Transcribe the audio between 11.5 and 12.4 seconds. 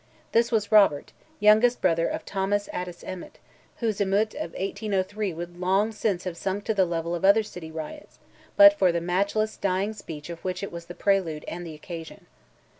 the occasion.